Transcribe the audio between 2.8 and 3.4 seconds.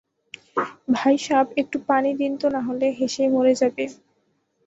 হেসেই